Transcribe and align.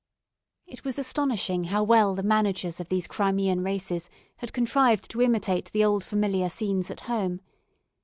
It 0.65 0.83
was 0.83 0.97
astonishing 0.97 1.65
how 1.65 1.83
well 1.83 2.15
the 2.15 2.23
managers 2.23 2.79
of 2.79 2.89
these 2.89 3.07
Crimean 3.07 3.61
races 3.61 4.09
had 4.37 4.51
contrived 4.51 5.11
to 5.11 5.21
imitate 5.21 5.71
the 5.73 5.85
old 5.85 6.03
familiar 6.03 6.49
scenes 6.49 6.89
at 6.89 7.01
home. 7.01 7.39